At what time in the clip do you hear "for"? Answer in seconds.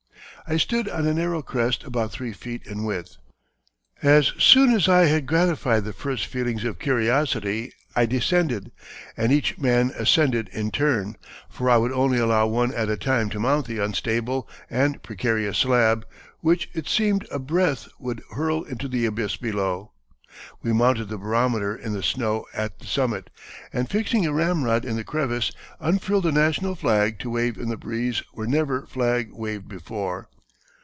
11.47-11.69